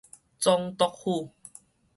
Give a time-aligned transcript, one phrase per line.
[0.39, 1.31] 總督府